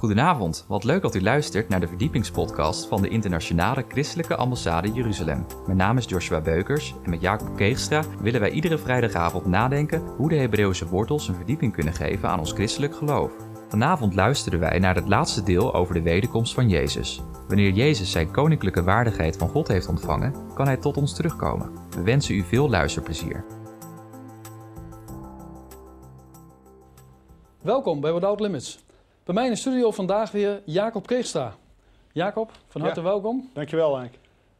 [0.00, 5.46] Goedenavond, wat leuk dat u luistert naar de verdiepingspodcast van de Internationale Christelijke Ambassade Jeruzalem.
[5.66, 10.28] Mijn naam is Joshua Beukers en met Jacob Keegstra willen wij iedere vrijdagavond nadenken hoe
[10.28, 13.32] de Hebreeuwse wortels een verdieping kunnen geven aan ons christelijk geloof.
[13.68, 17.22] Vanavond luisteren wij naar het laatste deel over de wederkomst van Jezus.
[17.48, 21.70] Wanneer Jezus zijn koninklijke waardigheid van God heeft ontvangen, kan hij tot ons terugkomen.
[21.90, 23.44] We wensen u veel luisterplezier.
[27.62, 28.88] Welkom bij Without Limits.
[29.24, 31.54] Bij mij in de studio vandaag weer Jacob Keegstra.
[32.12, 33.06] Jacob, van harte Ja.
[33.06, 33.50] welkom.
[33.52, 34.12] Dankjewel, Henk.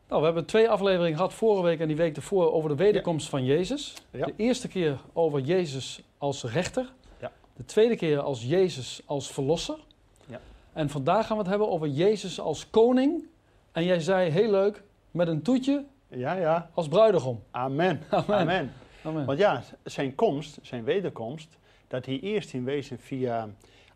[0.09, 3.29] Nou, we hebben twee afleveringen gehad vorige week en die week ervoor over de wederkomst
[3.29, 3.95] van Jezus.
[4.11, 4.27] Ja.
[4.27, 6.93] De eerste keer over Jezus als rechter.
[7.21, 7.33] Ja.
[7.57, 9.79] De tweede keer als Jezus als verlosser.
[10.27, 10.41] Ja.
[10.73, 13.25] En vandaag gaan we het hebben over Jezus als koning.
[13.73, 16.71] En jij zei heel leuk, met een toetje Ja, ja.
[16.75, 17.43] als bruidegom.
[17.51, 18.03] Amen.
[18.11, 18.37] Amen.
[18.39, 18.73] Amen.
[19.05, 19.27] Amen.
[19.27, 21.49] Want ja, zijn komst, zijn wederkomst,
[21.89, 23.49] dat hij eerst in wezen via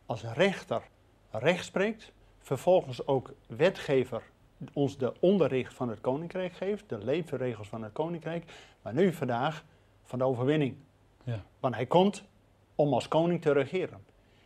[0.06, 0.82] als rechter
[1.30, 4.22] recht spreekt, vervolgens ook wetgever
[4.72, 8.52] ons de onderricht van het koninkrijk geeft, de leefregels van het koninkrijk,
[8.82, 9.64] maar nu vandaag
[10.02, 10.76] van de overwinning.
[11.24, 11.42] Ja.
[11.60, 12.24] Want hij komt
[12.74, 14.04] om als koning te regeren.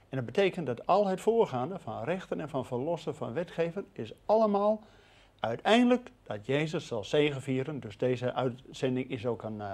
[0.08, 4.12] En dat betekent dat al het voorgaande van rechter en van verlosser, van wetgever, is
[4.26, 4.82] allemaal
[5.40, 7.80] uiteindelijk dat Jezus zal zegevieren.
[7.80, 9.70] Dus deze uitzending is ook een, eh,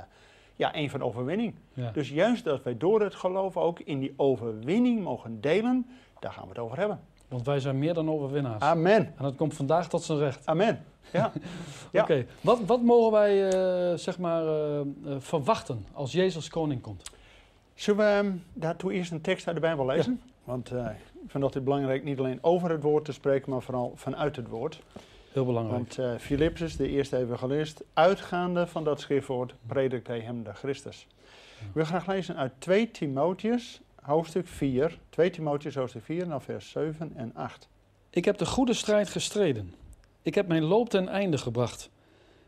[0.57, 1.55] ja, een van overwinning.
[1.73, 1.91] Ja.
[1.91, 5.87] Dus juist dat wij door het geloof ook in die overwinning mogen delen,
[6.21, 7.01] daar gaan we het over hebben.
[7.29, 8.63] Want wij zijn meer dan overwinnaars.
[8.63, 9.07] Amen.
[9.07, 10.47] En dat komt vandaag tot zijn recht.
[10.47, 10.85] Amen.
[11.11, 11.33] Ja.
[11.93, 12.03] Ja.
[12.03, 14.87] Oké, wat, wat mogen wij eh, zeg maar, eh, eh,
[15.19, 17.11] verwachten als Jezus koning komt?
[17.75, 20.21] Zullen we ehm, daartoe eerst een tekst uit de Bijbel lezen?
[20.45, 23.93] Want ik vind dat het belangrijk niet alleen over het woord te spreken, maar vooral
[23.95, 24.83] vanuit het woord.
[25.35, 25.95] Heel belangrijk.
[25.95, 31.07] Want Philippus, de eerste evangelist, uitgaande van dat schriftwoord, predikt hij hem de Christus.
[31.61, 34.99] Ik wil graag lezen uit 2 Timotheus, hoofdstuk 4.
[35.09, 37.69] 2 Timotheus, hoofdstuk 4, dan vers 7 en 8.
[38.11, 39.75] Ik heb de goede strijd gestreden.
[40.23, 41.91] Ik heb mijn loop ten einde gebracht.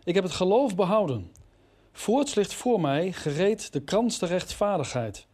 [0.05, 1.31] Ik heb het geloof behouden.
[1.93, 5.27] Voorts ligt voor mij gereed de krans der rechtvaardigheid,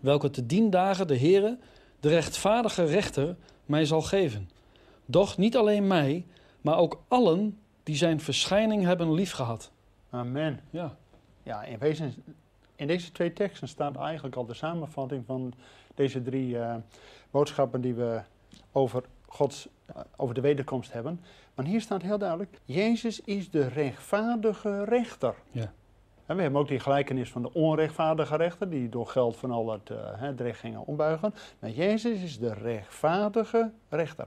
[0.00, 1.58] welke te dien dagen de Heere,
[2.00, 4.50] de rechtvaardige rechter, mij zal geven.
[5.06, 6.26] Doch niet alleen mij,
[6.66, 9.70] maar ook allen die zijn verschijning hebben liefgehad.
[10.10, 10.60] Amen.
[10.70, 10.96] Ja,
[11.42, 12.14] Ja, in wezen,
[12.76, 15.52] in deze twee teksten staat eigenlijk al de samenvatting van
[15.94, 16.74] deze drie eh,
[17.30, 18.20] boodschappen die we
[18.72, 21.20] over, Gods, eh, over de wederkomst hebben.
[21.54, 25.34] Maar hier staat heel duidelijk, Jezus is de rechtvaardige rechter.
[25.50, 25.72] Ja.
[26.26, 29.72] En we hebben ook die gelijkenis van de onrechtvaardige rechter, die door geld van al
[29.72, 31.34] het, eh, het recht gingen ombuigen.
[31.58, 34.26] Maar Jezus is de rechtvaardige rechter.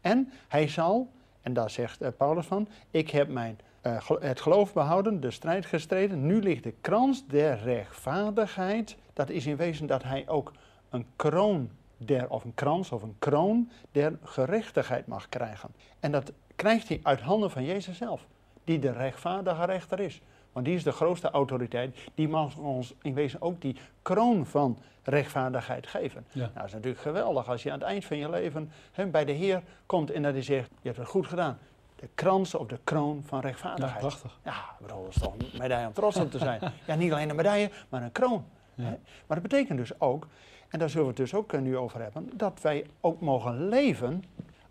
[0.00, 1.08] En hij zal,
[1.48, 5.66] en daar zegt eh, Paulus van, ik heb mijn eh, het geloof behouden, de strijd
[5.66, 6.26] gestreden.
[6.26, 8.96] Nu ligt de krans der rechtvaardigheid.
[9.12, 10.52] Dat is in wezen dat hij ook
[10.90, 15.70] een kroon der, of een krans of een kroon der gerechtigheid mag krijgen.
[16.00, 18.26] En dat krijgt hij uit handen van Jezus zelf,
[18.64, 20.20] die de rechtvaardige rechter is.
[20.58, 24.78] Want die is de grootste autoriteit, die mag ons in wezen ook die kroon van
[25.02, 26.26] rechtvaardigheid geven.
[26.32, 26.40] Ja.
[26.40, 29.24] Nou, dat is natuurlijk geweldig als je aan het eind van je leven hè, bij
[29.24, 31.58] de Heer komt en dat hij zegt, je hebt het goed gedaan.
[31.96, 33.98] De krans of de kroon van ja rechtvaardigheid.
[33.98, 34.38] prachtig.
[34.44, 36.60] Ja, bedoel, dat is toch een medaille om trots op te zijn.
[36.86, 38.44] Ja, niet alleen een medaille, maar een kroon.
[38.74, 38.84] Ja.
[39.26, 40.26] Maar dat betekent dus ook,
[40.68, 43.68] en daar zullen we het dus ook eh, nu over hebben, dat wij ook mogen
[43.68, 44.24] leven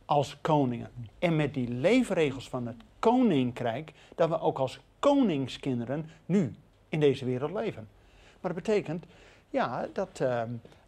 [0.05, 0.89] als koningen.
[1.19, 6.55] En met die leefregels van het koninkrijk, dat we ook als koningskinderen nu
[6.89, 7.87] in deze wereld leven.
[8.41, 9.05] Maar dat betekent,
[9.49, 10.41] ja, dat eh,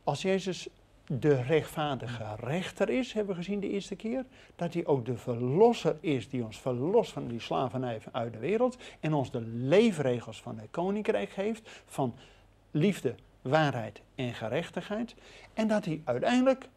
[0.04, 0.68] als Jezus
[1.06, 4.26] de rechtvaardige rechter is, hebben we gezien de eerste keer,
[4.56, 8.78] dat hij ook de verlosser is die ons verlost van die slavernij uit de wereld
[9.00, 12.16] en ons de leefregels van het koninkrijk geeft van
[12.72, 15.16] liefde, waarheid en gerechtigheid.
[15.54, 16.70] En dat hij uiteindelijk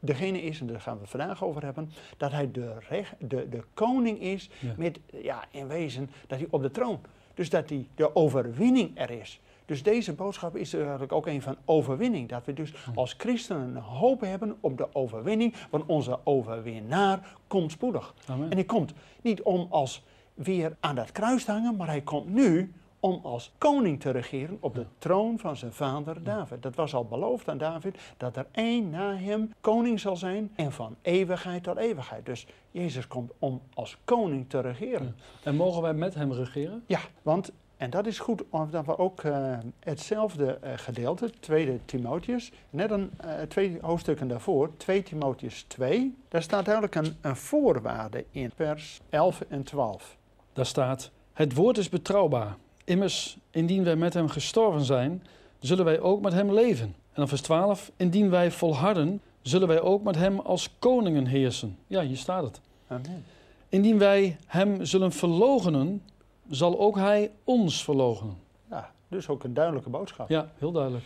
[0.00, 3.48] degene is, en daar gaan we het vandaag over hebben, dat hij de, recht, de,
[3.48, 4.74] de koning is Ja.
[4.76, 7.00] met, ja, in wezen, dat hij op de troon.
[7.34, 9.40] Dus dat hij de overwinning er is.
[9.64, 12.28] Dus deze boodschap is eigenlijk ook een van overwinning.
[12.28, 18.14] Dat we dus als christenen hoop hebben op de overwinning, want onze overwinnaar komt spoedig.
[18.26, 18.50] Amen.
[18.50, 20.02] En hij komt niet om als
[20.34, 22.72] weer aan dat kruis te hangen, maar hij komt nu
[23.06, 26.62] om als koning te regeren op de troon van zijn vader David.
[26.62, 30.72] Dat was al beloofd aan David, dat er één na hem koning zal zijn en
[30.72, 32.26] van eeuwigheid tot eeuwigheid.
[32.26, 35.16] Dus Jezus komt om als koning te regeren.
[35.42, 36.82] En mogen wij met hem regeren?
[36.86, 42.52] Ja, want, en dat is goed, omdat we ook eh, hetzelfde eh, gedeelte, 2 Timotheus,
[42.70, 48.24] net een, eh, twee hoofdstukken daarvoor, 2 Timotheus 2, daar staat duidelijk een, een voorwaarde
[48.30, 50.16] in, vers 11 en 12.
[50.52, 52.56] Daar staat: Het woord is betrouwbaar.
[52.86, 55.22] Immers, indien wij met hem gestorven zijn,
[55.58, 56.86] zullen wij ook met hem leven.
[56.86, 61.78] En dan vers 12: Indien wij volharden, zullen wij ook met hem als koningen heersen.
[61.86, 62.60] Ja, hier staat het.
[62.86, 63.24] Amen.
[63.68, 66.02] Indien wij hem zullen verloochenen,
[66.48, 68.36] zal ook hij ons verloochenen.
[68.70, 70.28] Ja, dus ook een duidelijke boodschap.
[70.28, 71.04] Ja, heel duidelijk.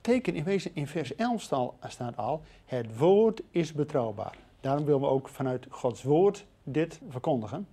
[0.00, 4.36] Teken in wezen in vers 11 stal- staat al, het woord is betrouwbaar.
[4.60, 7.66] Daarom willen we ook vanuit Gods woord dit verkondigen.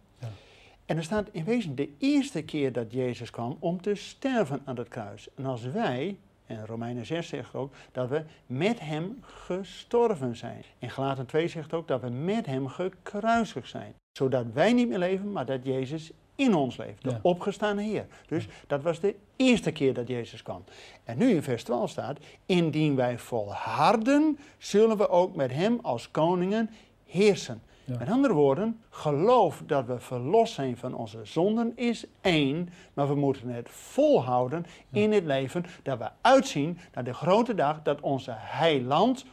[0.88, 4.78] En er staat in wezen de eerste keer dat Jezus kwam om te sterven aan
[4.78, 5.28] het kruis.
[5.36, 10.64] En als wij, en Romeinen 6 zegt ook, dat we met hem gestorven zijn.
[10.80, 13.94] En Galaten 2 zegt ook dat we met hem gekruisigd zijn.
[14.18, 17.04] Zodat wij niet meer leven, maar dat Jezus in ons leeft.
[17.04, 17.20] De Ja.
[17.22, 18.06] opgestane Heer.
[18.28, 20.64] Dus dat was de eerste keer dat Jezus kwam.
[21.04, 26.12] En nu in vers 12 staat, indien wij volharden, zullen we ook met hem als
[26.12, 26.70] koningen
[27.06, 27.62] heersen.
[27.88, 27.98] Ja.
[27.98, 33.16] Met andere woorden, geloof dat we verlost zijn van onze zonden is één, maar we
[33.16, 38.34] moeten het volhouden in het leven dat we uitzien naar de grote dag dat onze
[38.36, 39.26] heiland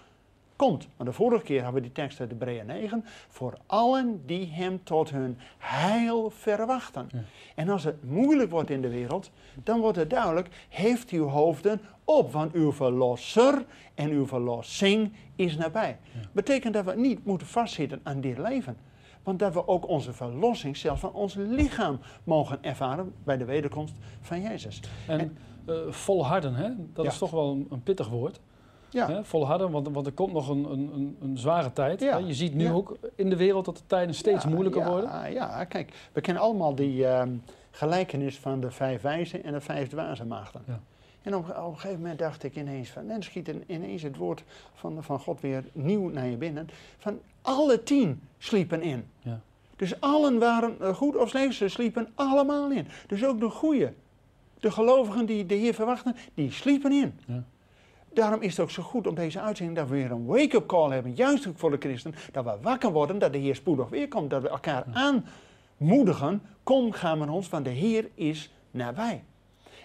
[0.56, 0.88] komt.
[0.96, 3.04] Want de vorige keer hebben we die tekst uit Hebreeën 9.
[3.28, 7.08] Voor allen die hem tot hun heil verwachten.
[7.12, 7.18] Ja.
[7.54, 9.30] En als het moeilijk wordt in de wereld,
[9.62, 13.64] dan wordt het duidelijk, heeft uw hoofden op, want uw verlosser
[13.94, 15.98] en uw verlossing is nabij.
[16.32, 18.76] Betekent dat we niet moeten vastzitten aan dit leven.
[19.22, 23.94] Want dat we ook onze verlossing zelfs van ons lichaam mogen ervaren bij de wederkomst
[24.20, 24.80] van Jezus.
[25.06, 25.36] En
[25.66, 26.68] eh, volharden, hè?
[26.92, 27.10] dat Ja.
[27.10, 28.40] is toch wel een, een pittig woord.
[28.94, 29.24] Ja, Hè?
[29.24, 32.00] Volharden, want, want er komt nog een, een, een, zware tijd.
[32.00, 32.16] Ja.
[32.16, 32.72] Je ziet nu Ja.
[32.72, 35.32] ook in de wereld dat de tijden steeds moeilijker worden.
[35.32, 37.30] Ja, kijk, we kennen allemaal die ehm,
[37.70, 40.62] gelijkenis van de vijf wijzen en de vijf dwaze maagden.
[40.66, 40.80] Ja.
[41.22, 44.16] En op, op een gegeven moment dacht ik ineens van, en schiet in- ineens het
[44.16, 44.42] woord
[44.74, 46.68] van, van God weer nieuw naar je binnen.
[46.98, 49.04] Van alle tien sliepen in.
[49.22, 49.40] Ja.
[49.76, 52.86] Dus allen waren eh, goed of slecht, ze sliepen allemaal in.
[53.06, 53.88] Dus ook de goeie,
[54.60, 57.18] de gelovigen die de Heer verwachten, die sliepen in.
[57.26, 57.42] Ja.
[58.14, 60.90] Daarom is het ook zo goed om deze uitzending dat we weer een wake-up call
[60.90, 64.08] hebben, juist ook voor de christen, dat we wakker worden, dat de Heer spoedig weer
[64.08, 64.84] komt, dat we elkaar
[65.78, 69.24] aanmoedigen, kom, ga met ons, want de Heer is nabij.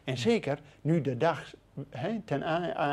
[0.04, 1.54] En zeker nu de dag
[2.26, 2.44] ten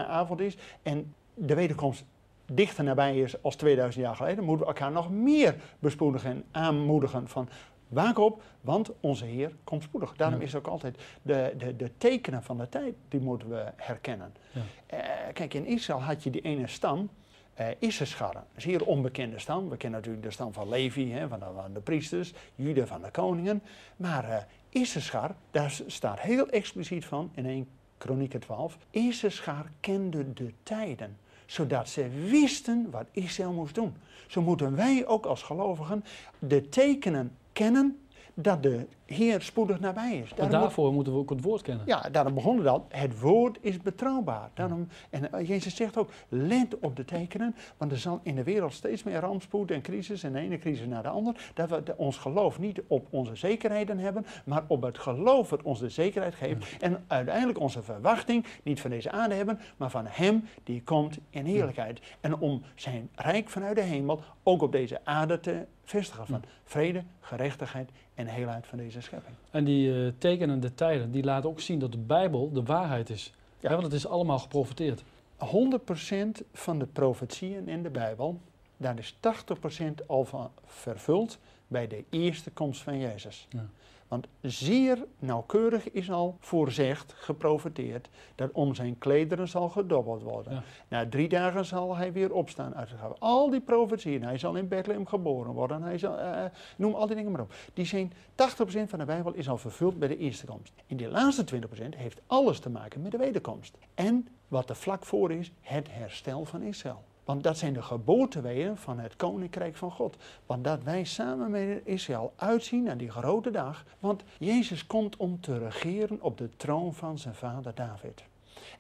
[0.08, 2.04] avond is en de wederkomst
[2.52, 7.28] dichter nabij is als 2000 jaar geleden, moeten we elkaar nog meer bespoedigen en aanmoedigen
[7.28, 7.48] van
[7.88, 10.16] waak op, want onze Heer komt spoedig.
[10.16, 14.34] Daarom is ook altijd de, de, de tekenen van de tijd, die moeten we herkennen.
[14.52, 14.60] Ja.
[14.86, 17.10] Eh, kijk, in Israël had je die ene stam,
[17.54, 19.68] eh Issachar, een zeer onbekende stam.
[19.68, 23.02] We kennen natuurlijk de stam van Levi, hè, van, de, van de priesters, Juda van
[23.02, 23.62] de koningen.
[23.96, 27.68] Maar Issachar, daar staat heel expliciet van in 1
[27.98, 28.78] Kronieken 12.
[28.90, 31.16] Issachar kende de tijden,
[31.46, 33.94] zodat ze wisten wat Israël moest doen.
[34.26, 36.04] Zo moeten wij ook als gelovigen
[36.38, 37.96] de tekenen kennen
[38.38, 40.30] dat de Heer spoedig nabij is.
[40.34, 41.86] Daarom daarvoor moeten we ook het woord kennen.
[41.86, 42.80] ja, daarom begonnen we.
[42.88, 44.50] Het woord is betrouwbaar.
[44.54, 48.42] Daarom, en eh, Jezus zegt ook, let op de tekenen, want er zal in de
[48.42, 51.36] wereld steeds meer rampspoed en crisis en de ene crisis naar de andere.
[51.54, 55.78] Dat we ons geloof niet op onze zekerheden hebben, maar op het geloof dat ons
[55.78, 56.82] de zekerheid geeft.
[56.82, 61.44] En uiteindelijk onze verwachting niet van deze aarde hebben, maar van Hem die komt in
[61.44, 62.00] heerlijkheid.
[62.20, 67.04] En om zijn rijk vanuit de hemel ook op deze aarde te vestigen van vrede,
[67.20, 69.34] gerechtigheid en heelheid van deze schepping.
[69.50, 73.32] En die eh, tekenende tijden, die laten ook zien dat de Bijbel de waarheid is.
[73.60, 73.68] Ja.
[73.68, 75.02] Hè, want het is allemaal geprofeteerd.
[75.38, 78.40] 100% van de profetieën in de Bijbel,
[78.76, 83.46] daar is 80% al van vervuld bij de eerste komst van Jezus.
[83.50, 83.66] Ja.
[84.08, 90.52] Want zeer nauwkeurig is al voorzegd, geprofeteerd, dat om zijn klederen zal gedobbeld worden.
[90.52, 90.62] Ja.
[90.88, 93.16] Na drie dagen zal hij weer opstaan uit het graf.
[93.18, 96.44] Al die profetieën, hij zal in Bethlehem geboren worden, hij zal, eh,
[96.76, 97.54] noem al die dingen maar op.
[97.75, 100.72] Die zijn, 80% van de Bijbel is al vervuld bij de eerste komst.
[100.86, 103.76] En die laatste 20% heeft alles te maken met de wederkomst.
[103.94, 107.04] En wat er vlak voor is, het herstel van Israël.
[107.26, 110.16] Want dat zijn de geboorteweeën van het koninkrijk van God.
[110.47, 113.85] Want dat wij samen met Israël uitzien naar die grote dag.
[113.99, 118.23] Want Jezus komt om te regeren op de troon van zijn vader David.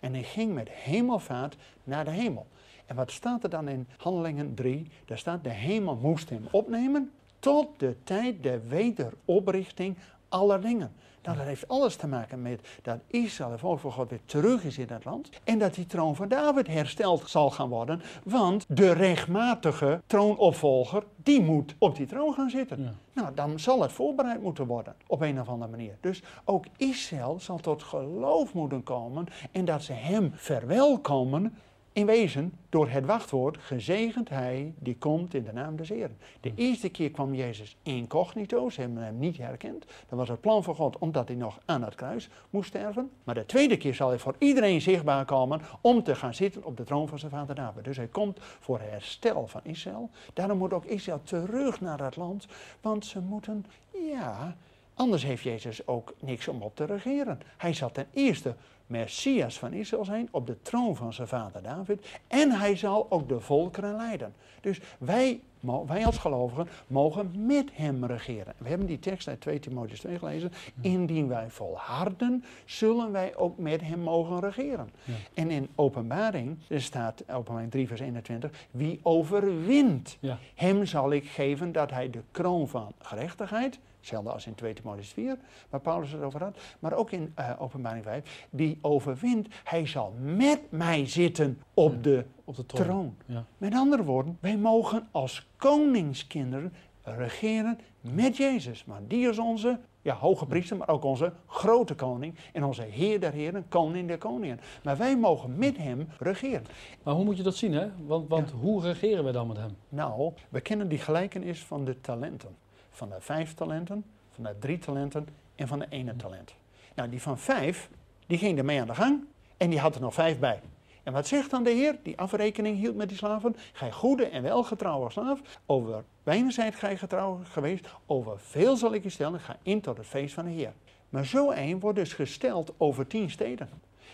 [0.00, 2.46] En hij ging met hemelvaart naar de hemel.
[2.86, 4.90] En wat staat er dan in Handelingen 3?
[5.04, 9.96] Daar staat de hemel moest hem opnemen tot de tijd der wederoprichting
[10.28, 10.92] aller dingen.
[11.26, 14.64] Nou, dat heeft alles te maken met dat Israël, het volk van God, weer terug
[14.64, 15.30] is in het land.
[15.44, 18.02] En dat die troon van David hersteld zal gaan worden.
[18.24, 22.82] Want de rechtmatige troonopvolger, die moet op die troon gaan zitten.
[22.82, 22.92] Ja.
[23.12, 25.96] Nou, dan zal het voorbereid moeten worden, op een of andere manier.
[26.00, 31.54] Dus ook Israël zal tot geloof moeten komen en dat ze hem verwelkomen
[31.96, 36.18] in wezen, door het wachtwoord, gezegend hij die komt in de naam des Heeren.
[36.40, 39.84] De eerste keer kwam Jezus incognito, ze hebben hem niet herkend.
[40.08, 43.10] Dat was het plan van God, omdat hij nog aan het kruis moest sterven.
[43.24, 46.76] Maar de tweede keer zal hij voor iedereen zichtbaar komen om te gaan zitten op
[46.76, 47.84] de troon van zijn vader David.
[47.84, 50.10] Dus hij komt voor herstel van Israël.
[50.32, 52.46] Daarom moet ook Israël terug naar dat land,
[52.80, 54.56] want ze moeten, ja,
[54.96, 57.40] anders heeft Jezus ook niks om op te regeren.
[57.56, 58.54] Hij zal ten eerste
[58.86, 62.18] Messias van Israël zijn op de troon van zijn vader David.
[62.26, 64.34] En hij zal ook de volkeren leiden.
[64.60, 65.40] Dus wij,
[65.86, 68.54] wij als gelovigen mogen met hem regeren.
[68.58, 70.52] We hebben die tekst uit 2 Timotheus 2 gelezen.
[70.80, 74.90] Indien wij volharden, zullen wij ook met hem mogen regeren.
[75.04, 75.14] Ja.
[75.34, 80.38] En in openbaring, er staat openbaring 3 vers 21, wie overwint, ja.
[80.54, 85.08] hem zal ik geven dat hij de kroon van gerechtigheid Hetzelfde als in 2 Timotheus
[85.08, 85.38] 4,
[85.70, 86.58] waar Paulus het over had.
[86.78, 88.46] Maar ook in uh, Openbaring 5.
[88.50, 93.16] Die overwint, hij zal met mij zitten op de, op de troon.
[93.26, 93.44] Ja.
[93.58, 96.72] Met andere woorden, wij mogen als koningskinderen
[97.02, 98.84] regeren met Jezus.
[98.84, 102.34] Maar die is onze ja, hoge priester, maar ook onze grote koning.
[102.52, 104.60] En onze Heer der Heren, koning der koningen.
[104.82, 106.66] Maar wij mogen met hem regeren.
[107.02, 107.88] Maar hoe moet je dat zien, hè?
[108.06, 109.76] Want, want hoe regeren we dan met hem?
[109.88, 112.64] Nou, we kennen die gelijkenis van de talenten
[112.96, 116.54] van de vijf talenten, van de drie talenten en van de ene talent.
[116.94, 117.90] Nou, die van vijf,
[118.26, 119.24] die ging ermee aan de gang
[119.56, 120.60] en die had er nog vijf bij.
[121.02, 123.56] En wat zegt dan de Heer, die afrekening hield met die slaven?
[123.72, 129.02] Gij goede en welgetrouwe slaaf, over weinig zijt gij getrouw geweest, over veel zal ik
[129.02, 130.72] je stellen, ga in tot het feest van de Heer.
[131.08, 133.68] Maar zo een wordt dus gesteld over tien steden.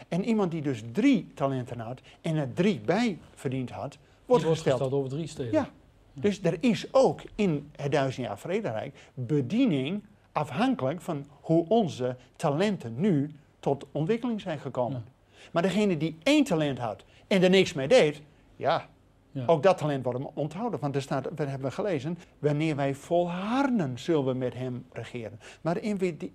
[0.08, 4.60] En iemand die dus drie talenten had en er drie bij verdiend had, wordt, wordt
[4.60, 5.52] gesteld over drie steden.
[5.52, 5.70] Ja,
[6.12, 10.02] dus er is ook in het duizend jaar vrederijk bediening
[10.32, 15.04] afhankelijk van hoe onze talenten nu tot ontwikkeling zijn gekomen.
[15.52, 18.20] Maar degene die één talent had en er niks mee deed,
[18.56, 18.88] ja,
[19.30, 19.42] ja.
[19.46, 20.80] ook dat talent wordt onthouden.
[20.80, 25.40] Want er staat, we hebben gelezen, wanneer wij volharden zullen we met hem regeren.
[25.60, 25.78] Maar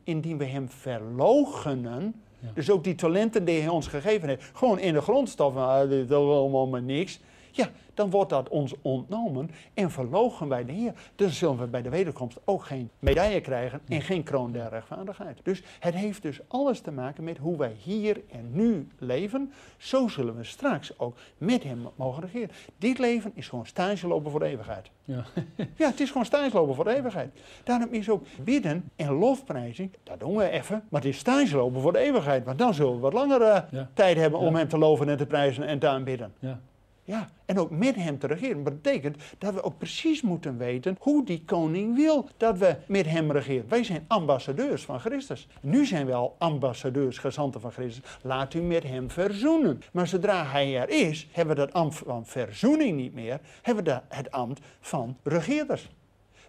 [0.04, 2.22] indien we hem verlogenen,
[2.54, 6.10] dus ook die talenten die hij ons gegeven heeft, gewoon in de grondstoffen, ah, dit
[6.10, 7.20] is allemaal maar niks
[7.58, 10.94] ja, dan wordt dat ons ontnomen en verlogen wij de Heer.
[11.16, 15.40] Dus zullen we bij de wederkomst ook geen medaille krijgen en geen kroon der rechtvaardigheid.
[15.44, 19.54] Dus het heeft dus alles te maken met hoe wij hier en nu leven.
[19.78, 22.50] Zo zullen we straks ook met hem mogen regeren.
[22.78, 24.92] Dit leven is gewoon stage lopen voor de eeuwigheid.
[25.04, 25.26] Ja.
[25.76, 27.40] ja, het is gewoon stage lopen voor de eeuwigheid.
[27.64, 31.82] Daarom is ook bidden en lofprijzing, dat doen we even, maar het is stage lopen
[31.82, 32.46] voor de eeuwigheid.
[32.46, 35.64] Want dan zullen we wat langere tijd hebben om hem te loven en te prijzen
[35.64, 36.34] en te aanbidden.
[36.40, 36.60] Ja.
[37.08, 38.64] Ja, en ook met hem te regeren.
[38.64, 43.06] Dat betekent dat we ook precies moeten weten hoe die koning wil dat we met
[43.06, 43.70] hem regeren.
[43.70, 45.48] Wij zijn ambassadeurs van Christus.
[45.62, 48.20] Nu zijn we al ambassadeurs, gezanten van Christus.
[48.22, 49.82] Laat u met hem verzoenen.
[49.92, 53.40] Maar zodra hij er is, hebben we dat ambt van verzoening niet meer.
[53.62, 55.90] Hebben we het ambt van regeerders.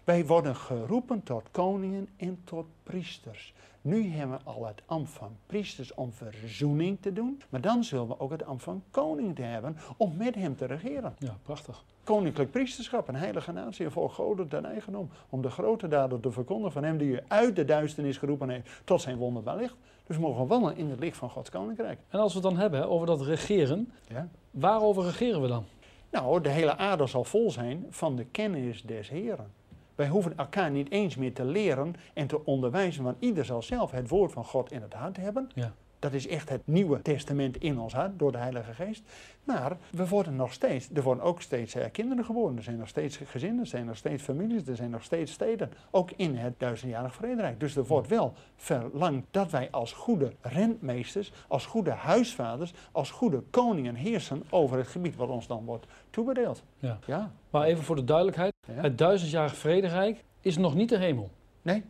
[0.03, 3.53] Wij worden geroepen tot koningen en tot priesters.
[3.81, 7.41] Nu hebben we al het ambt van priesters om verzoening te doen.
[7.49, 10.65] Maar dan zullen we ook het ambt van koning te hebben om met hem te
[10.65, 11.15] regeren.
[11.19, 11.83] Ja, prachtig.
[12.03, 15.09] Koninklijk priesterschap, een heilige natie voor goden ten eigendom.
[15.29, 18.69] Om de grote daden te verkondigen van hem die u uit de duisternis geroepen heeft
[18.83, 19.75] tot zijn wonderbaar licht.
[20.07, 21.99] Dus we mogen wandelen in het licht van Gods koninkrijk.
[22.09, 24.29] En als we het dan hebben over dat regeren, ja.
[24.51, 25.65] waarover regeren we dan?
[26.11, 29.51] Nou, de hele aarde zal vol zijn van de kennis des Heren.
[29.99, 33.91] Wij hoeven elkaar niet eens meer te leren en te onderwijzen, want ieder zal zelf
[33.91, 35.49] het woord van God in het hart hebben.
[35.55, 35.73] Ja.
[35.99, 39.03] Dat is echt het nieuwe testament in ons hart door de Heilige Geest.
[39.43, 42.57] Maar we worden nog steeds, er worden ook steeds eh, kinderen geboren.
[42.57, 45.71] Er zijn nog steeds gezinnen, er zijn nog steeds families, er zijn nog steeds steden.
[45.91, 47.59] Ook in het duizendjarig vrederijk.
[47.59, 53.43] Dus er wordt wel verlangd dat wij als goede rentmeesters, als goede huisvaders, als goede
[53.49, 56.63] koningen heersen over het gebied wat ons dan wordt toebedeeld.
[56.77, 56.99] Ja.
[57.05, 57.31] ja.
[57.49, 61.29] Maar even voor de duidelijkheid, het duizendjarig vrederijk is nog niet de hemel.
[61.61, 61.83] Nee.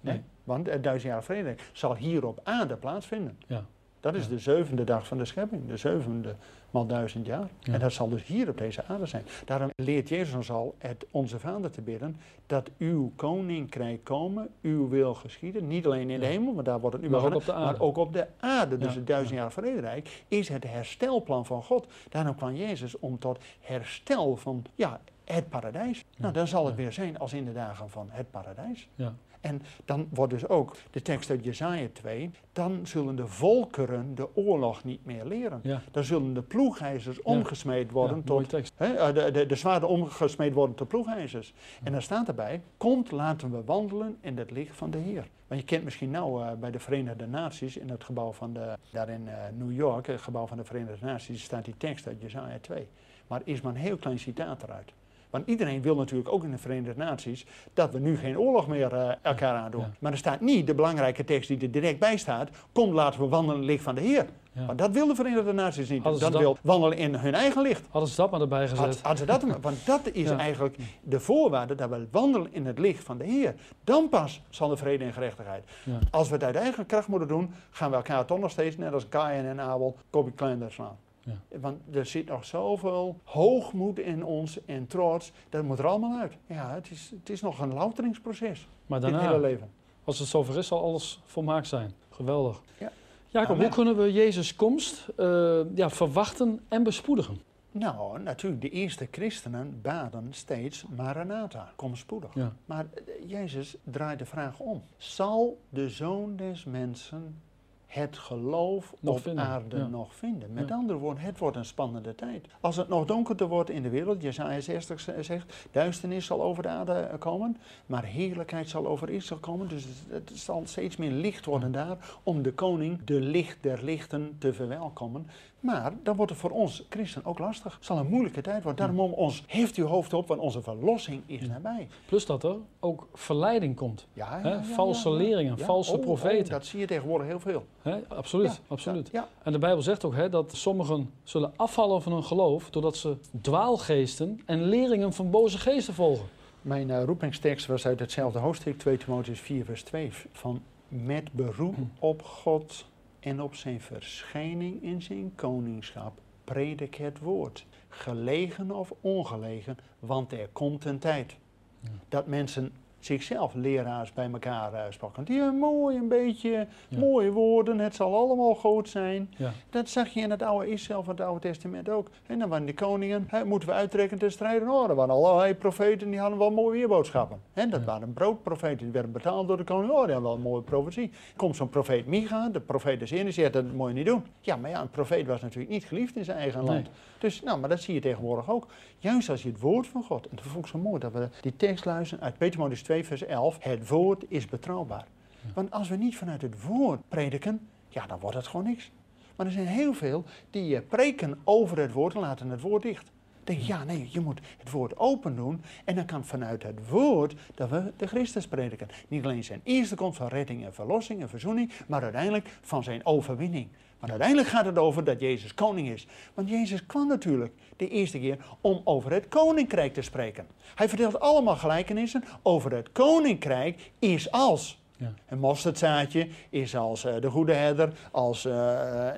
[0.00, 0.22] nee.
[0.44, 3.38] Want het duizendjarig vrederijk zal hier op aarde plaatsvinden.
[3.46, 3.64] Ja.
[4.00, 6.34] Dat is de zevende dag van de schepping, de zevende
[6.70, 7.48] maal duizend jaar.
[7.62, 9.24] En dat zal dus hier op deze aarde zijn.
[9.44, 12.16] Daarom leert Jezus ons al het onze Vader te bidden,
[12.46, 15.66] dat uw koninkrijk komen, uw wil geschieden.
[15.66, 17.78] Niet alleen in de hemel, maar daar wordt het nu maar, ook op de aarde.
[17.78, 18.78] maar ook op de aarde.
[18.78, 21.86] Dus het duizendjarig vrederijk is het herstelplan van God.
[22.08, 25.00] Daarom kwam Jezus om tot herstel van ja,
[25.32, 26.04] het paradijs.
[26.16, 28.88] Nou, dan zal het weer zijn als in de dagen van het paradijs.
[28.94, 29.14] Ja.
[29.40, 34.36] En dan wordt dus ook de tekst uit Jezaja 2, dan zullen de volkeren de
[34.36, 35.60] oorlog niet meer leren.
[35.62, 35.82] Ja.
[35.90, 38.72] Dan zullen de ploegijzers omgesmeed worden Ja, tot.
[38.74, 41.52] Hè, eh, de, de, de zwaarden omgesmeed worden tot ploegijzers.
[41.82, 45.28] En dan staat erbij, komt laten we wandelen in het licht van de Heer.
[45.46, 48.78] Want je kent misschien nou eh, bij de Verenigde Naties, in het gebouw van de,
[48.90, 52.20] daar in eh, New York, het gebouw van de Verenigde Naties, staat die tekst uit
[52.20, 52.88] Jesaja 2.
[53.26, 54.92] Maar er is maar een heel klein citaat eruit.
[55.30, 58.92] Want iedereen wil natuurlijk ook in de Verenigde Naties dat we nu geen oorlog meer
[58.94, 59.80] eh, elkaar aandoen.
[59.80, 59.90] Ja.
[60.00, 63.28] Maar er staat niet de belangrijke tekst die er direct bij staat, kom laten we
[63.28, 64.26] wandelen in het licht van de Heer.
[64.52, 64.64] Ja.
[64.66, 66.04] Maar dat wil de Verenigde Naties niet.
[66.04, 67.86] Dat dat- wil wandelen in hun eigen licht.
[67.90, 69.00] Hadden ze dat maar erbij gezet.
[69.02, 70.38] Had, dat, maar- want dat is Ja.
[70.38, 73.54] eigenlijk de voorwaarde dat we wandelen in het licht van de Heer.
[73.84, 75.64] Dan pas zal de vrede en gerechtigheid.
[75.84, 75.98] Ja.
[76.10, 78.92] Als we het uit eigen kracht moeten doen, gaan we elkaar toch nog steeds, net
[78.92, 80.96] als Kain en Abel, kopje kleiner slaan.
[81.20, 81.58] Ja.
[81.60, 86.32] Want er zit nog zoveel hoogmoed in ons en trots, dat moet er allemaal uit.
[86.46, 89.70] Ja, het is, het is nog een louteringsproces, Maar dit daarna, hele leven.
[90.04, 91.92] als het zover is, zal alles volmaakt zijn.
[92.10, 92.62] Geweldig.
[92.78, 92.90] Ja.
[93.28, 93.64] Jacob, Amen.
[93.66, 97.40] hoe kunnen we Jezus' komst eh, ja, verwachten en bespoedigen?
[97.72, 102.34] Nou, natuurlijk, de eerste christenen baden steeds Maranatha, kom spoedig.
[102.34, 102.52] Ja.
[102.64, 104.82] Maar eh, Jezus draait de vraag om.
[104.96, 107.40] Zal de zoon des mensen
[107.90, 109.86] het geloof Nog op vinden, aarde ja.
[109.86, 110.52] nog vinden?
[110.52, 110.74] Met Ja.
[110.74, 112.46] andere woorden, het wordt een spannende tijd.
[112.60, 116.62] Als het nog donkerder wordt in de wereld, Jesaja 60 z- zegt, duisternis zal over
[116.62, 117.56] de aarde eh, komen,
[117.86, 119.68] maar heerlijkheid zal over Israël komen.
[119.68, 123.84] Dus het, het zal steeds meer licht worden daar om de koning, de licht der
[123.84, 125.26] lichten, te verwelkomen.
[125.60, 127.74] Maar dan wordt het voor ons christen ook lastig.
[127.74, 128.86] Het zal een moeilijke tijd worden.
[128.86, 131.88] Daarom om ons, heeft uw hoofd op, want onze verlossing is nabij.
[132.06, 134.06] Plus dat er ook verleiding komt.
[134.12, 136.44] Ja, valse leringen, valse Oh, profeten.
[136.44, 137.66] oh, dat zie je tegenwoordig heel veel.
[138.08, 139.10] Absoluut, absoluut.
[139.42, 144.40] En de Bijbel zegt ook dat sommigen zullen afvallen van hun geloof doordat ze dwaalgeesten
[144.46, 146.26] en leringen van boze geesten volgen.
[146.62, 150.12] Mijn eh, roepingstekst was uit hetzelfde hoofdstuk, 2 Timotheus 4 vers 2.
[150.32, 152.84] Van met beroep op God
[153.20, 157.66] en op zijn verschijning in zijn koningschap predik het woord.
[157.88, 161.36] Gelegen of ongelegen, want er komt een tijd.
[161.80, 161.90] Ja.
[162.08, 165.24] Dat mensen zichzelf leraars bij elkaar uh, spraken.
[165.24, 166.98] Die hebben mooi een beetje, Ja.
[166.98, 169.34] mooie woorden, het zal allemaal goed zijn.
[169.36, 169.50] Ja.
[169.70, 172.08] Dat zag je in het oude Israël van het Oude Testament ook.
[172.26, 174.68] En dan waren de koningen, hè, moeten we uittrekken te strijden?
[174.70, 177.40] Oh, er waren allerlei profeten, die hadden wel mooie weerboodschappen.
[177.54, 177.86] En dat Ja.
[177.86, 179.90] waren broodprofeten, die werden betaald door de koning.
[179.92, 181.10] Oh, die hadden wel een mooie profetie.
[181.36, 184.22] Komt zo'n profeet Micha, de profeet des Heeren, die zegt dat moet je niet doen.
[184.40, 186.68] Ja, maar ja, een profeet was natuurlijk niet geliefd in zijn eigen Nee.
[186.74, 186.88] land.
[187.18, 188.66] Dus, nou, maar dat zie je tegenwoordig ook.
[188.98, 191.28] Juist als je het woord van God, en dat vond ik zo mooi dat we
[191.40, 193.56] die tekst luisteren uit Petrus 2 vers 11.
[193.60, 195.06] Het woord is betrouwbaar.
[195.54, 198.90] Want als we niet vanuit het woord prediken, ja, dan wordt het gewoon niks.
[199.36, 202.82] Maar er zijn heel veel die eh, preken over het woord en laten het woord
[202.82, 203.10] dicht.
[203.44, 205.62] Denk, ja, nee, je moet het woord open doen.
[205.84, 208.88] En dan kan vanuit het woord dat we de Christus prediken.
[209.08, 213.06] Niet alleen zijn eerste komst van redding en verlossing en verzoening, maar uiteindelijk van zijn
[213.06, 213.68] overwinning.
[214.00, 216.06] Maar uiteindelijk gaat het over dat Jezus koning is.
[216.34, 220.46] Want Jezus kwam natuurlijk de eerste keer om over het koninkrijk te spreken.
[220.74, 224.79] Hij vertelt allemaal gelijkenissen over het koninkrijk is als.
[225.00, 225.12] Ja.
[225.28, 229.14] Een mosterdzaadje is als eh, de goede herder, als eh, eh,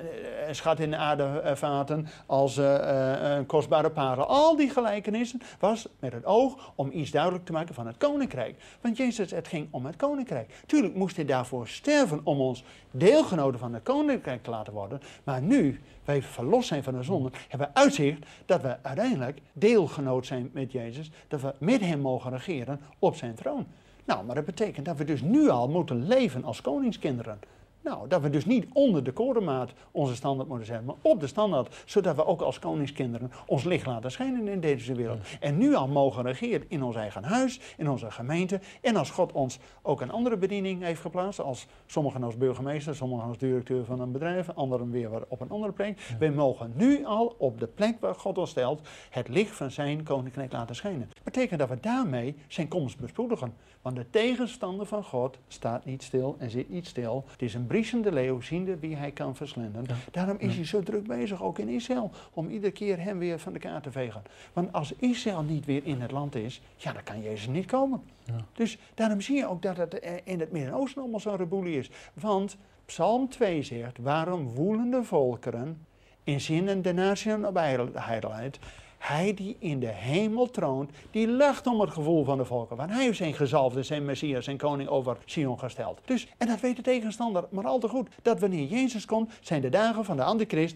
[0.51, 4.25] schat in de aardevaten, als een kostbare parel.
[4.25, 8.55] Al die gelijkenissen was met het oog om iets duidelijk te maken van het koninkrijk.
[8.81, 10.63] Want Jezus, het ging om het koninkrijk.
[10.65, 15.01] Tuurlijk moest hij daarvoor sterven om ons deelgenoten van het koninkrijk te laten worden.
[15.23, 20.25] Maar nu wij verlost zijn van de zonde, hebben we uitzicht dat we uiteindelijk deelgenoot
[20.25, 21.11] zijn met Jezus.
[21.27, 23.67] Dat we met hem mogen regeren op zijn troon.
[24.05, 27.39] Nou, maar dat betekent dat we dus nu al moeten leven als koningskinderen.
[27.83, 31.27] Nou, dat we dus niet onder de korenmaat onze standaard moeten zetten, maar op de
[31.27, 35.19] standaard, zodat we ook als koningskinderen ons licht laten schijnen in deze wereld.
[35.39, 39.31] En nu al mogen regeren in ons eigen huis, in onze gemeente en als God
[39.31, 43.99] ons ook een andere bediening heeft geplaatst, als sommigen als burgemeester, sommigen als directeur van
[43.99, 46.15] een bedrijf, anderen weer op een andere plek.
[46.19, 50.03] Wij mogen nu al op de plek waar God ons stelt het licht van zijn
[50.03, 51.09] koninkrijk laten schijnen.
[51.13, 53.53] Dat betekent dat we daarmee zijn komst bespoedigen.
[53.81, 57.23] Want de tegenstander van God staat niet stil en zit niet stil.
[57.31, 59.83] Het is een briesende leeuw, ziende wie hij kan verslinden.
[59.87, 59.95] Ja.
[60.11, 63.53] Daarom is hij zo druk bezig, ook in Israël, om iedere keer hem weer van
[63.53, 64.23] de kaart te vegen.
[64.53, 68.01] Want als Israël niet weer in het land is, ja, dan kan Jezus niet komen.
[68.23, 68.33] Ja.
[68.53, 71.89] Dus daarom zie je ook dat het eh, in het Midden-Oosten allemaal zo'n reboelie is.
[72.13, 75.85] Want Psalm 2 zegt, waarom woelen de volkeren
[76.23, 78.59] in zinnen de natie op ijdelheid?
[79.03, 82.77] Hij die in de hemel troont, die lacht om het gevoel van de volken.
[82.77, 85.99] Want hij heeft zijn gezalfde, zijn Messias, zijn koning over Sion gesteld.
[86.05, 88.09] Dus, en dat weet de tegenstander maar al te goed.
[88.21, 90.75] Dat wanneer Jezus komt, zijn de dagen van de antichrist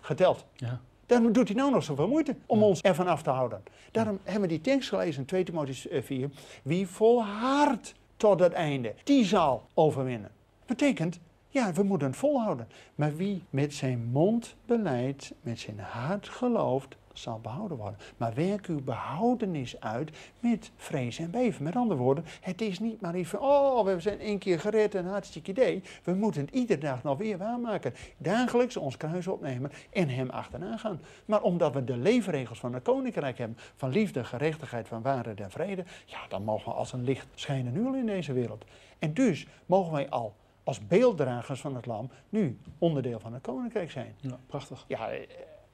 [0.00, 0.44] geteld.
[0.56, 0.80] Ja.
[1.06, 3.62] Daarom doet hij nou nog zoveel moeite om ons ervan af te houden.
[3.90, 6.30] Daarom hebben we die tekst gelezen in 2 Timotheüs 4.
[6.62, 10.30] Wie volhardt tot het einde, die zal overwinnen.
[10.66, 11.18] Betekent,
[11.54, 12.68] ja, we moeten het volhouden.
[12.94, 17.98] Maar wie met zijn mond beleidt, met zijn hart gelooft, zal behouden worden.
[18.16, 21.64] Maar werk uw behoudenis uit met vrees en beven.
[21.64, 25.06] Met andere woorden, het is niet maar even, oh, we zijn één keer gered en
[25.06, 25.82] hartstikke idee.
[26.02, 27.94] We moeten het iedere dag nog weer waarmaken.
[28.16, 31.00] Dagelijks ons kruis opnemen en hem achterna gaan.
[31.24, 35.50] Maar omdat we de leefregels van het koninkrijk hebben, van liefde, gerechtigheid, van waarheid en
[35.50, 38.64] vrede, ja, dan mogen we als een licht schijnen nu in deze wereld.
[38.98, 40.34] En dus mogen wij al
[40.64, 44.14] als beelddragers van het lam nu onderdeel van het koninkrijk zijn.
[44.20, 44.84] Ja, prachtig.
[44.88, 45.20] Ja, eh,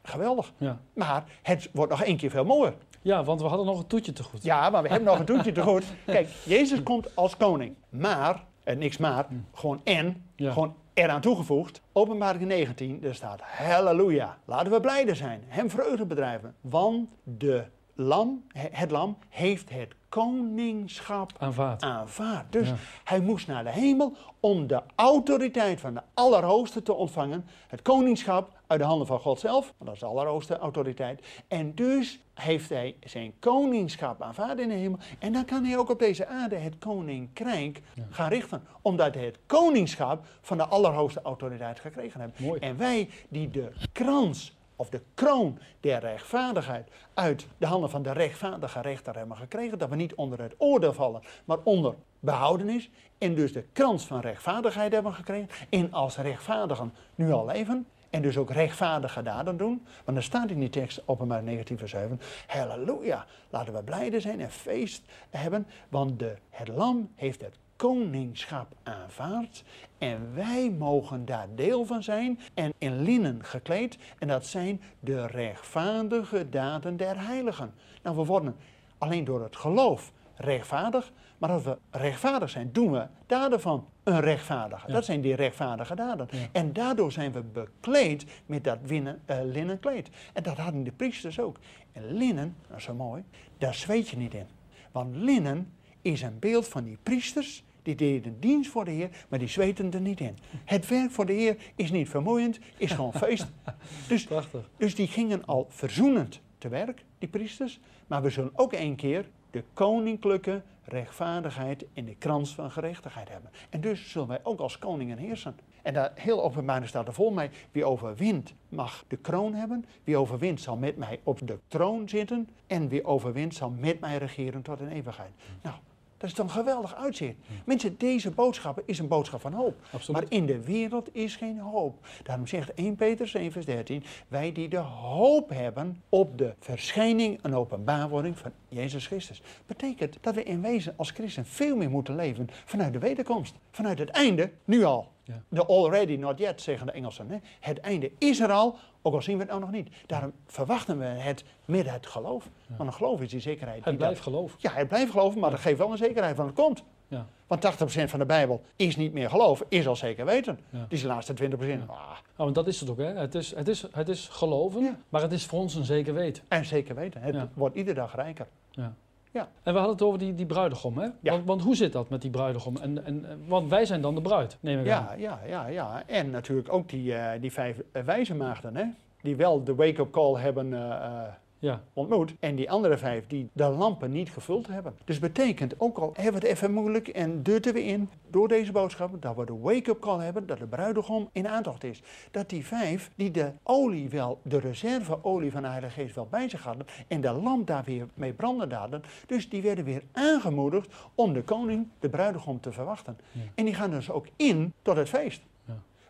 [0.02, 0.52] geweldig.
[0.56, 0.80] Ja.
[0.94, 2.74] Maar het wordt nog één keer veel mooier.
[3.02, 4.42] ja, want we hadden nog een toetje te goed.
[4.42, 5.84] Ja, maar we hebben nog een toetje te goed.
[6.06, 7.74] Kijk, Jezus komt als koning.
[7.88, 10.52] Maar, en niks maar, gewoon en, Ja.
[10.52, 11.80] gewoon eraan toegevoegd.
[11.92, 14.38] Openbaring 19, er staat halleluja.
[14.44, 16.54] Laten we blijde zijn, hem vreugde bedrijven.
[16.60, 21.82] Want de lam, he- het lam heeft het koningschap Aanvaard.
[21.82, 22.52] aanvaard.
[22.52, 22.74] Dus Ja.
[23.04, 27.44] hij moest naar de hemel om de autoriteit van de Allerhoogste te ontvangen.
[27.68, 31.26] Het koningschap uit de handen van God zelf, want dat is de Allerhoogste autoriteit.
[31.48, 34.98] En dus heeft hij zijn koningschap aanvaard in de hemel.
[35.18, 38.62] En dan kan hij ook op deze aarde het koninkrijk gaan richten.
[38.82, 42.40] Omdat hij het koningschap van de Allerhoogste autoriteit gekregen heeft.
[42.40, 42.60] Mooi.
[42.60, 48.12] En wij die de krans of de kroon der rechtvaardigheid uit de handen van de
[48.12, 49.78] rechtvaardige rechter hebben gekregen.
[49.78, 52.90] Dat we niet onder het oordeel vallen, maar onder behoudenis.
[53.18, 55.48] En dus de krans van rechtvaardigheid hebben gekregen.
[55.70, 57.86] En als rechtvaardigen nu al leven.
[58.10, 59.86] En dus ook rechtvaardige daden doen.
[60.04, 62.20] Want er staat in die tekst, openbaar 19 vers 7.
[62.46, 65.66] Halleluja, laten we blijde zijn en feest hebben.
[65.88, 69.64] Want de, het lam heeft het koningschap aanvaard.
[69.98, 73.98] En wij mogen daar deel van zijn en in linnen gekleed.
[74.18, 77.74] En dat zijn de rechtvaardige daden der heiligen.
[78.02, 78.56] Nou, we worden
[78.98, 81.12] alleen door het geloof rechtvaardig.
[81.38, 84.86] Maar als we rechtvaardig zijn, doen we daden van een rechtvaardige.
[84.86, 84.92] Ja.
[84.92, 86.28] Dat zijn die rechtvaardige daden.
[86.30, 86.38] Ja.
[86.52, 90.10] En daardoor zijn we bekleed met dat winnen, eh, linnen kleed.
[90.32, 91.56] En dat hadden de priesters ook.
[91.92, 93.24] En linnen, dat is zo mooi,
[93.58, 94.46] daar zweet je niet in.
[94.92, 97.64] Want linnen is een beeld van die priesters.
[97.90, 100.38] Die deden dienst voor de Heer, maar die zweten er niet in.
[100.64, 103.46] Het werk voor de Heer is niet vermoeiend, is gewoon feest.
[104.08, 104.70] Dus, Prachtig.
[104.76, 107.80] dus die gingen al verzoenend te werk, die priesters.
[108.06, 113.50] Maar we zullen ook één keer de koninklijke rechtvaardigheid in de krans van gerechtigheid hebben.
[113.70, 115.56] En dus zullen wij ook als koningen heersen.
[115.82, 119.84] En daar heel openbaar staat er voor mij, wie overwint mag de kroon hebben.
[120.04, 122.48] Wie overwint zal met mij op de troon zitten.
[122.66, 125.32] En wie overwint zal met mij regeren tot in eeuwigheid.
[125.62, 125.76] Nou,
[126.20, 127.34] dat is een geweldig uitzicht.
[127.64, 129.74] Mensen, deze boodschap is een boodschap van hoop.
[129.92, 130.20] Absoluut.
[130.20, 132.06] Maar in de wereld is geen hoop.
[132.22, 137.42] Daarom zegt 1 Petrus 1 vers 13, wij die de hoop hebben op de verschijning
[137.42, 139.42] en openbaarwording van Jezus Christus.
[139.66, 143.54] Betekent dat we in wezen als christen veel meer moeten leven vanuit de wederkomst.
[143.70, 145.08] Vanuit het einde, nu al.
[145.34, 145.42] Ja.
[145.48, 147.30] De already not yet, zeggen de Engelsen.
[147.30, 147.36] Hè?
[147.60, 149.88] Het einde is er al, ook al zien we het nou nog niet.
[150.06, 152.48] Daarom verwachten we het met het geloof.
[152.66, 153.76] Want een geloof is die zekerheid.
[153.76, 154.54] Het die blijft dat- geloof.
[154.58, 156.82] Ja, het blijft geloven, maar dat geeft wel een zekerheid van het komt.
[157.08, 157.26] Ja.
[157.46, 160.58] Want 80% van de Bijbel is niet meer geloven, is al zeker weten.
[160.70, 160.78] Ja.
[160.78, 161.80] Die is de laatste 20%.
[161.88, 163.04] Ah, Nou, want dat is het ook, hè.
[163.14, 164.96] Het is, het is, het is geloven, Ja.
[165.08, 166.42] maar het is voor ons een zeker weten.
[166.48, 168.46] en zeker weten, het wordt iedere dag rijker.
[168.70, 168.94] Ja.
[169.32, 169.48] Ja.
[169.62, 171.04] En we hadden het over die, die bruidegom, hè?
[171.04, 171.32] Ja.
[171.32, 172.76] Want, want hoe zit dat met die bruidegom?
[172.76, 175.18] En, en, en- want wij zijn dan de bruid, neem ik aan.
[175.18, 176.02] Ja, ja, ja, ja.
[176.06, 178.84] En natuurlijk ook die, eh, die vijf eh, wijze maagden, hè?
[179.22, 181.22] die wel de wake-up call hebben eh, eh,
[181.60, 181.82] Ja.
[181.92, 182.34] ontmoet.
[182.40, 184.96] En die andere vijf die de lampen niet gevuld hebben.
[185.04, 188.72] Dus betekent, ook al hebben we het even moeilijk en dutten we in door deze
[188.72, 192.02] boodschap, dat we de wake-up call hebben, dat de bruidegom in aantocht is.
[192.30, 196.48] Dat die vijf, die de olie wel, de reserveolie van de Heilige Geest wel bij
[196.48, 200.94] zich hadden en de lamp daar weer mee branden hadden, dus die werden weer aangemoedigd
[201.14, 203.18] om de koning, de bruidegom, te verwachten.
[203.32, 203.40] Ja.
[203.54, 205.42] En die gaan dus ook in tot het feest.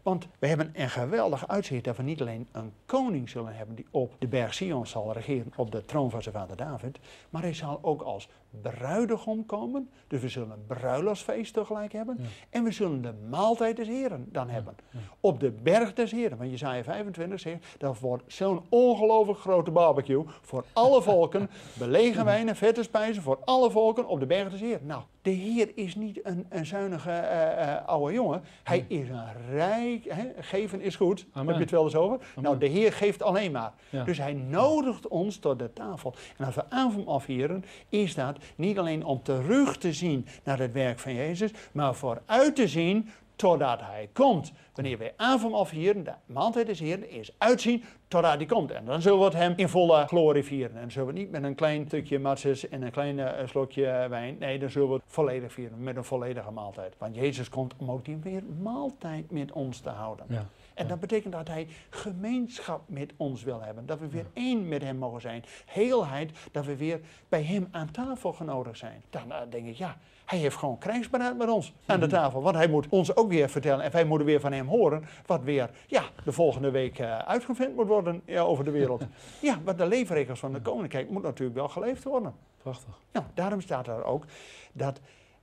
[0.03, 3.87] Want we hebben een geweldig uitzicht dat we niet alleen een koning zullen hebben die
[3.91, 6.99] op de berg Sion zal regeren op de troon van zijn vader David,
[7.31, 8.29] maar hij zal ook als
[8.61, 9.91] bruidegom komen.
[10.07, 12.17] Dus we zullen een bruiloftsfeest tegelijk hebben.
[12.19, 12.27] Ja.
[12.51, 14.75] En we zullen de maaltijd des Heren dan hebben.
[14.91, 14.99] ja.
[15.21, 16.39] Op de berg des Heren.
[16.39, 21.51] Want Jezaja 25 zegt, dat wordt zo'n ongelooflijk grote barbecue voor alle volken.
[21.79, 24.87] Belegen wijnen, vette spijzen voor alle volken op de berg des Heren.
[24.87, 28.43] Nou, de Heer is niet een, een zuinige eh, eh, oude jongen.
[28.63, 29.90] Hij is een rijk,
[30.39, 31.27] geven is goed.
[31.33, 31.47] Amen.
[31.47, 32.19] Heb je het wel eens over?
[32.41, 33.73] Nou, de Heer geeft alleen maar.
[33.89, 34.05] Ja.
[34.05, 36.15] Dus hij nodigt ons tot de tafel.
[36.37, 40.73] En als we avondmaal vieren, is dat niet alleen om terug te zien naar het
[40.73, 43.09] werk van Jezus, maar vooruit te zien
[43.41, 44.53] totdat hij komt.
[44.75, 48.71] Wanneer wij avondmaal vieren, de maaltijd is Heer, is uitzien totdat hij komt.
[48.71, 50.77] En dan zullen we het hem in volle glorie vieren.
[50.77, 54.37] En zullen we niet met een klein stukje matzes en een klein uh, slokje wijn.
[54.39, 56.95] Nee, dan zullen we het volledig vieren, met een volledige maaltijd.
[56.99, 60.27] Want Jezus komt om ook die weer maaltijd met ons te houden.
[60.29, 60.47] Ja.
[60.75, 63.87] En dat betekent dat hij gemeenschap met ons wil hebben.
[63.87, 65.45] Dat we weer één met hem mogen zijn.
[65.67, 69.03] Heelheid, dat we weer bij hem aan tafel genodigd zijn.
[69.11, 69.97] Dan uh, denk ik, ja,
[70.31, 72.15] hij heeft gewoon krijgsberaad met ons aan de Mhm.
[72.15, 72.43] tafel.
[72.43, 73.85] Want hij moet ons ook weer vertellen.
[73.85, 75.05] En wij moeten weer van hem horen.
[75.27, 79.03] Wat weer ja, de volgende week uh, uitgevind moet worden ja, over de wereld.
[79.41, 82.35] ja, want de leefregels van de koninkrijk moet natuurlijk wel geleefd worden.
[82.63, 82.99] Prachtig.
[83.13, 84.25] Nou, daarom staat er ook
[84.73, 85.01] dat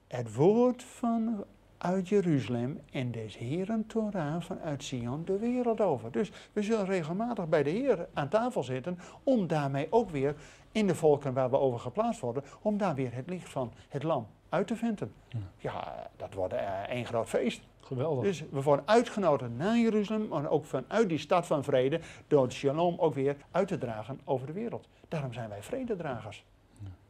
[0.08, 1.44] het woord van
[1.78, 6.12] uit Jeruzalem en des Heren Torah vanuit Sion de wereld over.
[6.12, 10.36] Dus we zullen regelmatig bij de Heer aan tafel zitten om daarmee ook weer
[10.72, 14.04] in de volken waar we over geplaatst worden, om daar weer het licht van het
[14.04, 15.14] lam uit te vinden.
[15.28, 15.40] Ja.
[15.58, 17.62] Ja, dat wordt uh, één groot feest.
[17.80, 18.24] Geweldig.
[18.24, 22.54] Dus we worden uitgenodigd naar Jeruzalem, maar ook vanuit die stad van vrede, door het
[22.54, 24.88] shalom ook weer uit te dragen over de wereld.
[25.08, 26.46] Daarom zijn wij vrededragers.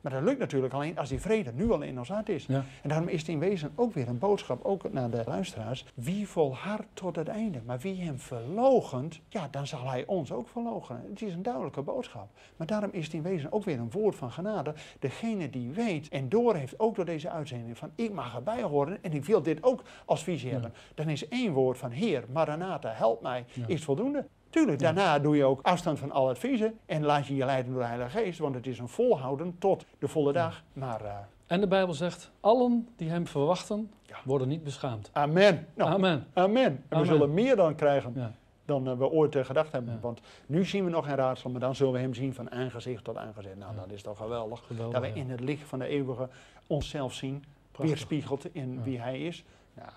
[0.07, 2.45] Maar dat lukt natuurlijk alleen als die vrede nu al in ons hart is.
[2.45, 2.63] Ja.
[2.81, 5.85] En daarom is het in wezen ook weer een boodschap, ook naar de luisteraars.
[5.93, 10.47] Wie volhardt tot het einde, maar wie hem verlogent, ja, dan zal hij ons ook
[10.49, 11.05] verloochenen.
[11.09, 12.29] Het is een duidelijke boodschap.
[12.57, 14.73] Maar daarom is het in wezen ook weer een woord van genade.
[14.99, 18.97] Degene die weet en door heeft, ook door deze uitzending, van ik mag erbij horen
[19.03, 20.53] en ik wil dit ook als visie Ja.
[20.53, 20.73] hebben.
[20.95, 23.67] Dan is één woord van Heer, Maranatha, help mij, Ja.
[23.67, 24.27] is voldoende.
[24.49, 27.81] Tuurlijk, daarna doe je ook afstand van al adviezen en laat je je leiden door
[27.81, 30.63] de Heilige Geest, want het is een volhouden tot de volle dag.
[30.73, 31.11] Maar uh,
[31.47, 34.17] En de Bijbel zegt, allen die hem verwachten, Ja.
[34.23, 35.09] worden niet beschaamd.
[35.13, 35.67] amen.
[35.73, 36.27] Nou, Amen.
[36.33, 36.83] amen.
[36.89, 38.31] En we zullen meer dan krijgen Ja.
[38.65, 39.93] dan uh, we ooit uh, gedacht hebben.
[39.93, 39.99] Ja.
[39.99, 43.03] Want nu zien we nog geen raadsel, maar dan zullen we hem zien van aangezicht
[43.03, 43.55] tot aangezicht.
[43.55, 43.79] Nou, Ja.
[43.81, 44.63] dat is toch geweldig.
[44.67, 45.23] Geweldig, dat we ja.
[45.23, 46.29] in het licht van de eeuwige
[46.67, 47.85] onszelf zien, Prachtig.
[47.95, 49.43] weerspiegeld in wie hij is.
[49.73, 49.89] Nou,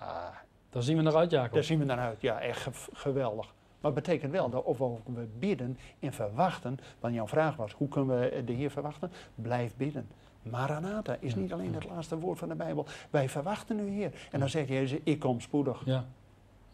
[0.69, 1.53] Daar zien we naar uit, Jacob.
[1.53, 2.21] Daar zien we naar uit.
[2.21, 3.53] Ja, echt ge- geweldig.
[3.81, 7.87] Maar het betekent wel dat of we bidden en verwachten, want jouw vraag was, hoe
[7.87, 9.11] kunnen we de Heer verwachten?
[9.35, 10.07] Blijf bidden.
[10.43, 12.85] Maranatha is niet alleen het laatste woord van de Bijbel.
[13.09, 14.27] Wij verwachten u, Heer.
[14.31, 15.85] En dan zegt Jezus, ik kom spoedig.
[15.85, 16.05] Ja.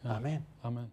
[0.01, 0.09] Ja.
[0.09, 0.45] Amen.
[0.61, 0.91] Amen.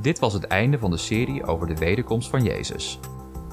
[0.00, 2.98] Dit was het einde van de serie over de wederkomst van Jezus.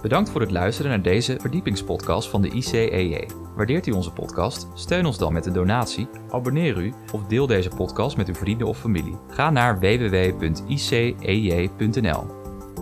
[0.01, 3.27] Bedankt voor het luisteren naar deze verdiepingspodcast van de ICEJ.
[3.55, 4.67] Waardeert u onze podcast?
[4.73, 8.67] Steun ons dan met een donatie, abonneer u of deel deze podcast met uw vrienden
[8.67, 9.17] of familie.
[9.27, 10.39] Ga naar www.icej.nl.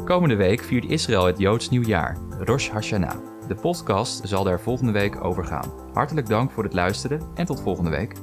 [0.06, 3.16] Komende week viert Israël het Joods nieuwjaar, Rosh Hashanah.
[3.48, 5.72] De podcast zal daar volgende week over gaan.
[5.94, 8.14] Hartelijk dank voor het luisteren en tot volgende week.